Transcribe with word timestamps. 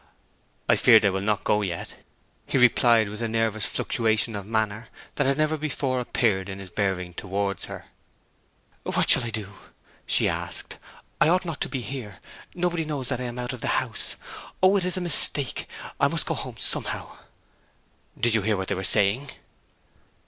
'I 0.67 0.77
fear 0.77 0.99
they 0.99 1.11
will 1.11 1.21
not 1.21 1.43
go 1.43 1.61
yet,' 1.61 1.97
he 2.47 2.57
replied, 2.57 3.07
with 3.07 3.21
a 3.21 3.27
nervous 3.27 3.67
fluctuation 3.67 4.35
of 4.35 4.47
manner 4.47 4.89
that 5.13 5.27
had 5.27 5.37
never 5.37 5.57
before 5.57 5.99
appeared 5.99 6.49
in 6.49 6.57
his 6.57 6.71
bearing 6.71 7.13
towards 7.13 7.65
her. 7.65 7.85
'What 8.81 9.11
shall 9.11 9.23
I 9.23 9.29
do?' 9.29 9.53
she 10.07 10.27
asked. 10.27 10.79
'I 11.21 11.29
ought 11.29 11.45
not 11.45 11.61
to 11.61 11.69
be 11.69 11.81
here; 11.81 12.17
nobody 12.55 12.83
knows 12.83 13.09
that 13.09 13.21
I 13.21 13.25
am 13.25 13.37
out 13.37 13.53
of 13.53 13.61
the 13.61 13.77
house. 13.77 14.15
Oh, 14.63 14.77
this 14.77 14.85
is 14.85 14.97
a 14.97 15.01
mistake! 15.01 15.69
I 15.99 16.07
must 16.07 16.25
go 16.25 16.33
home 16.33 16.57
somehow.' 16.57 17.17
'Did 18.19 18.33
you 18.33 18.41
hear 18.41 18.57
what 18.57 18.69
they 18.69 18.73
were 18.73 18.83
saying?' 18.83 19.29